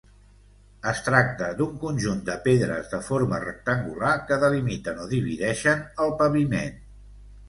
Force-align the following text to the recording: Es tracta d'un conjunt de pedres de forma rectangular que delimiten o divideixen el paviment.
Es 0.91 0.99
tracta 1.07 1.49
d'un 1.57 1.73
conjunt 1.83 2.23
de 2.29 2.37
pedres 2.47 2.89
de 2.93 2.99
forma 3.09 3.39
rectangular 3.43 4.13
que 4.31 4.39
delimiten 4.45 5.03
o 5.05 5.05
divideixen 5.13 5.85
el 6.07 6.15
paviment. 6.23 6.81